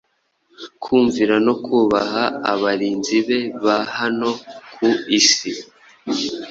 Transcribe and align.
kumvira 0.83 1.35
no 1.45 1.53
kubaha 1.65 2.23
abarinzi 2.51 3.17
be 3.27 3.39
ba 3.63 3.77
hano 3.97 4.29
ku 4.73 4.85
isi. 5.19 5.51